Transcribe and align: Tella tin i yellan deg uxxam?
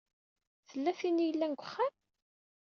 Tella 0.69 0.91
tin 0.99 1.17
i 1.23 1.25
yellan 1.27 1.51
deg 1.53 1.61
uxxam? 1.63 1.93